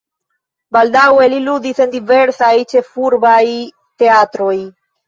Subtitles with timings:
[0.77, 3.39] Baldaŭe li ludis en diversaj ĉefurbaj
[4.03, 4.55] teatroj.